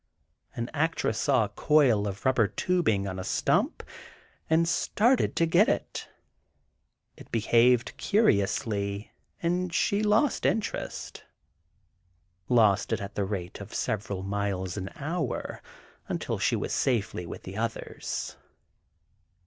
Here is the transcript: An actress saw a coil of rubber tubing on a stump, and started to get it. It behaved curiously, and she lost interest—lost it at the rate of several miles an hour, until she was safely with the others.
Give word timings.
An 0.55 0.67
actress 0.73 1.19
saw 1.19 1.45
a 1.45 1.49
coil 1.49 2.07
of 2.07 2.25
rubber 2.25 2.47
tubing 2.47 3.07
on 3.07 3.19
a 3.19 3.23
stump, 3.23 3.83
and 4.49 4.67
started 4.67 5.35
to 5.35 5.45
get 5.45 5.69
it. 5.69 6.09
It 7.15 7.31
behaved 7.31 7.95
curiously, 7.97 9.11
and 9.43 9.71
she 9.71 10.01
lost 10.01 10.43
interest—lost 10.43 11.21
it 12.91 12.99
at 12.99 13.13
the 13.13 13.25
rate 13.25 13.61
of 13.61 13.75
several 13.75 14.23
miles 14.23 14.75
an 14.75 14.89
hour, 14.95 15.61
until 16.07 16.39
she 16.39 16.55
was 16.55 16.73
safely 16.73 17.27
with 17.27 17.43
the 17.43 17.55
others. 17.55 18.37